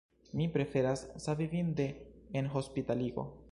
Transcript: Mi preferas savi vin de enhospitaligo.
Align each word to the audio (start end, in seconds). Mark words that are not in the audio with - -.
Mi 0.39 0.45
preferas 0.55 1.03
savi 1.27 1.47
vin 1.53 1.69
de 1.81 1.87
enhospitaligo. 2.43 3.31